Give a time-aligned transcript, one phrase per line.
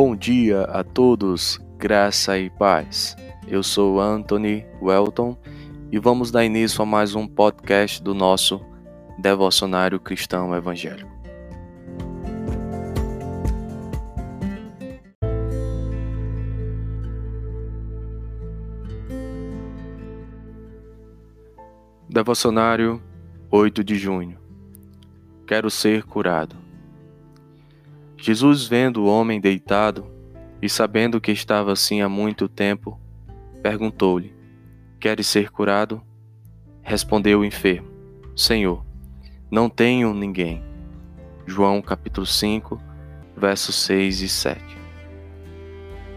[0.00, 3.16] Bom dia a todos, graça e paz.
[3.48, 5.36] Eu sou Anthony Welton
[5.90, 8.64] e vamos dar início a mais um podcast do nosso
[9.18, 11.10] Devocionário Cristão Evangélico.
[22.08, 23.02] Devocionário
[23.50, 24.38] 8 de junho.
[25.44, 26.67] Quero ser curado.
[28.20, 30.04] Jesus, vendo o homem deitado
[30.60, 33.00] e sabendo que estava assim há muito tempo,
[33.62, 34.34] perguntou-lhe:
[34.98, 36.02] Queres ser curado?
[36.82, 37.88] Respondeu o enfermo:
[38.34, 38.84] Senhor,
[39.48, 40.64] não tenho ninguém.
[41.46, 42.82] João capítulo 5,
[43.36, 44.60] versos 6 e 7.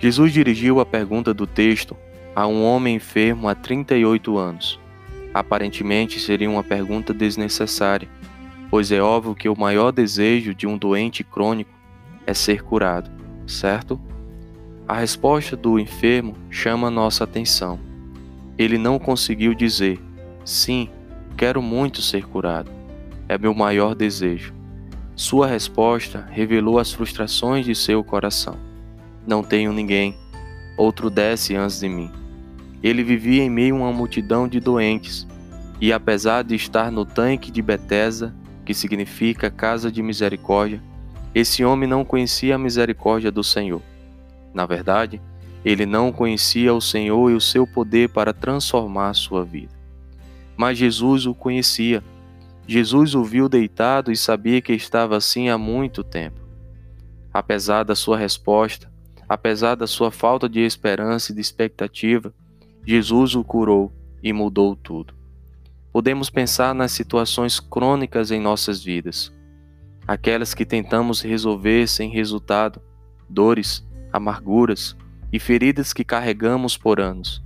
[0.00, 1.96] Jesus dirigiu a pergunta do texto
[2.34, 4.80] a um homem enfermo há 38 anos.
[5.32, 8.08] Aparentemente seria uma pergunta desnecessária,
[8.68, 11.83] pois é óbvio que o maior desejo de um doente crônico
[12.26, 13.10] é ser curado,
[13.46, 14.00] certo?
[14.86, 17.78] A resposta do enfermo chama nossa atenção.
[18.58, 19.98] Ele não conseguiu dizer:
[20.44, 20.88] Sim,
[21.36, 22.70] quero muito ser curado.
[23.28, 24.52] É meu maior desejo.
[25.16, 28.56] Sua resposta revelou as frustrações de seu coração.
[29.26, 30.14] Não tenho ninguém.
[30.76, 32.10] Outro desce antes de mim.
[32.82, 35.26] Ele vivia em meio a uma multidão de doentes,
[35.80, 40.82] e apesar de estar no tanque de Betesda, que significa casa de misericórdia,
[41.34, 43.82] esse homem não conhecia a misericórdia do Senhor.
[44.54, 45.20] Na verdade,
[45.64, 49.74] ele não conhecia o Senhor e o seu poder para transformar sua vida.
[50.56, 52.04] Mas Jesus o conhecia.
[52.68, 56.40] Jesus o viu deitado e sabia que estava assim há muito tempo.
[57.32, 58.88] Apesar da sua resposta,
[59.28, 62.32] apesar da sua falta de esperança e de expectativa,
[62.86, 63.92] Jesus o curou
[64.22, 65.12] e mudou tudo.
[65.92, 69.32] Podemos pensar nas situações crônicas em nossas vidas
[70.06, 72.80] aquelas que tentamos resolver sem resultado,
[73.28, 74.96] dores, amarguras
[75.32, 77.42] e feridas que carregamos por anos.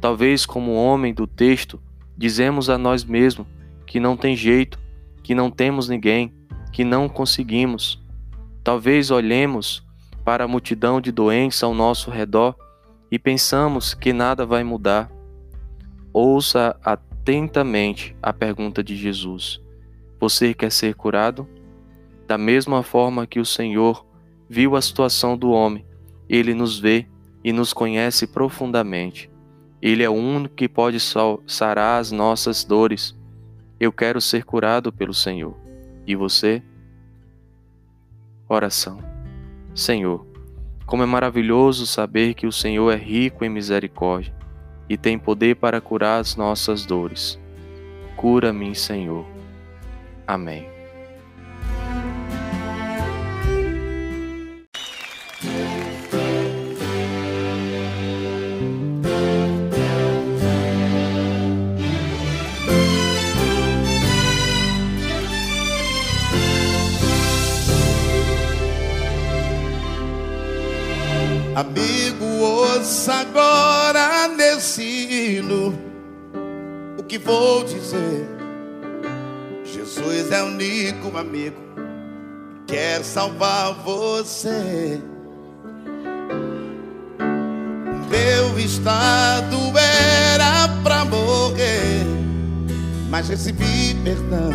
[0.00, 1.80] Talvez, como homem do texto,
[2.16, 3.46] dizemos a nós mesmos
[3.86, 4.78] que não tem jeito,
[5.22, 6.32] que não temos ninguém,
[6.72, 8.02] que não conseguimos.
[8.62, 9.86] Talvez olhemos
[10.24, 12.54] para a multidão de doentes ao nosso redor
[13.10, 15.10] e pensamos que nada vai mudar.
[16.12, 19.60] Ouça atentamente a pergunta de Jesus:
[20.20, 21.48] Você quer ser curado?
[22.28, 24.04] Da mesma forma que o Senhor
[24.46, 25.86] viu a situação do homem,
[26.28, 27.06] ele nos vê
[27.42, 29.30] e nos conhece profundamente.
[29.80, 30.98] Ele é o único que pode
[31.46, 33.18] sarar as nossas dores.
[33.80, 35.56] Eu quero ser curado pelo Senhor.
[36.06, 36.62] E você?
[38.46, 38.98] Oração.
[39.74, 40.26] Senhor,
[40.84, 44.36] como é maravilhoso saber que o Senhor é rico em misericórdia
[44.86, 47.40] e tem poder para curar as nossas dores.
[48.16, 49.24] Cura-me, Senhor.
[50.26, 50.77] Amém.
[71.58, 75.76] Amigo, ouça agora nesse hino
[76.96, 78.28] o que vou dizer.
[79.64, 81.56] Jesus é o único amigo
[82.64, 85.00] que quer salvar você.
[88.08, 92.06] Meu estado era pra morrer,
[93.10, 94.52] mas recebi perdão.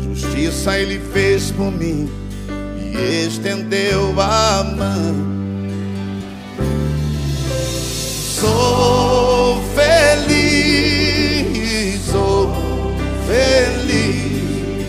[0.00, 2.08] Justiça ele fez por mim
[2.78, 5.39] e estendeu a mão.
[8.40, 10.00] Sou feliz,
[12.10, 12.50] sou
[13.26, 14.86] feliz.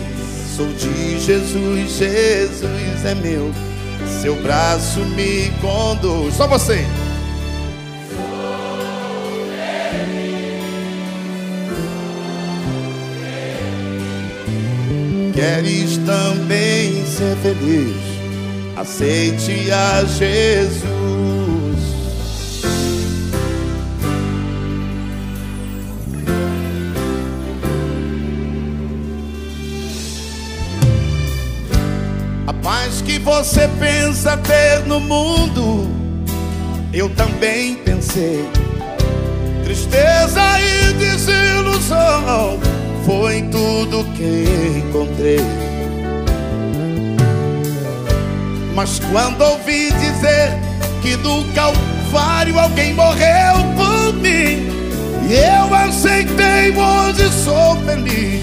[0.56, 3.52] Sou de Jesus, Jesus é meu.
[4.22, 6.34] Seu braço me conduz.
[6.34, 6.86] Só você.
[15.34, 17.96] Queres também ser feliz?
[18.78, 21.31] Aceite a Jesus.
[33.04, 35.88] Que você pensa ter no mundo,
[36.92, 38.44] eu também pensei.
[39.64, 42.58] Tristeza e desilusão
[43.04, 44.44] foi tudo que
[44.78, 45.40] encontrei.
[48.74, 50.58] Mas quando ouvi dizer
[51.02, 54.68] que no Calvário alguém morreu por mim,
[55.30, 58.42] eu aceitei, hoje sou feliz.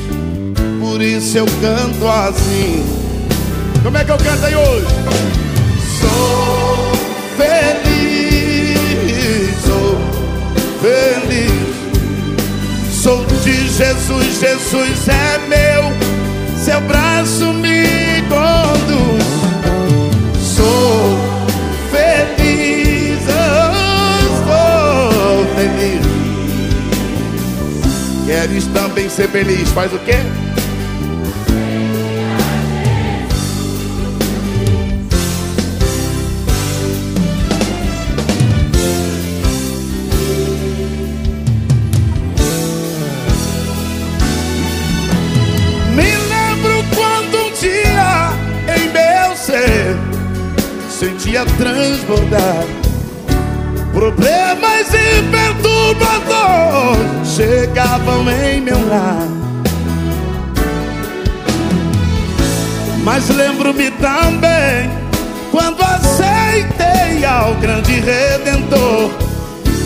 [0.80, 3.09] Por isso eu canto assim.
[3.84, 4.88] Como é que eu canto aí hoje?
[6.00, 6.92] Sou
[7.38, 8.80] feliz,
[9.66, 9.98] sou
[10.82, 11.70] feliz.
[13.02, 15.94] Sou de Jesus, Jesus é meu,
[16.58, 19.24] seu braço me conduz.
[20.38, 21.18] Sou
[21.90, 23.72] feliz, eu
[24.46, 26.04] sou feliz.
[28.26, 29.70] Queres também ser feliz?
[29.70, 30.18] Faz o quê?
[51.30, 52.66] Sentia transbordar
[53.94, 59.28] problemas e perturbadores chegavam em meu lar.
[63.04, 64.90] Mas lembro-me também
[65.52, 69.12] quando aceitei ao grande redentor.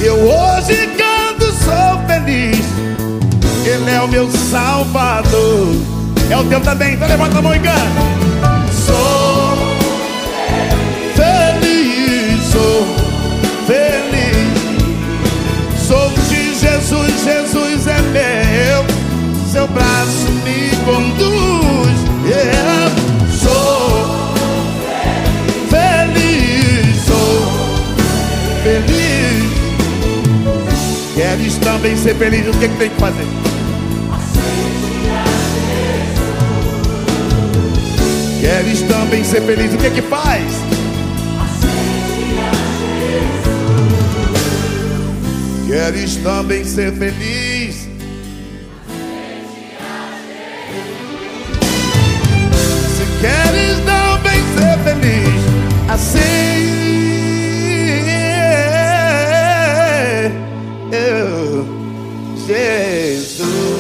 [0.02, 2.66] Eu hoje canto, sou feliz.
[3.66, 5.76] Ele é o meu salvador.
[6.30, 8.33] É o teu também, então levanta a mão e canta.
[16.84, 18.84] Jesus, Jesus é meu.
[19.50, 21.98] Seu braço me conduz.
[22.26, 22.92] Eu
[23.32, 24.34] sou
[25.70, 27.48] feliz, sou
[28.64, 29.54] feliz.
[31.16, 32.48] Queres também ser feliz?
[32.48, 33.28] O que, que tem que fazer?
[38.42, 39.74] Queres também ser feliz?
[39.74, 40.44] O que que faz?
[45.74, 47.90] Queres também ser feliz?
[52.96, 55.42] Se queres também ser feliz,
[55.90, 56.84] assim
[60.92, 61.66] eu,
[62.46, 63.73] Jesus.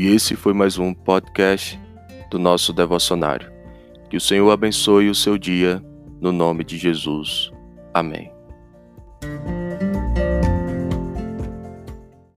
[0.00, 1.78] E esse foi mais um podcast
[2.30, 3.52] do nosso devocionário.
[4.08, 5.84] Que o Senhor abençoe o seu dia,
[6.18, 7.50] no nome de Jesus.
[7.92, 8.32] Amém.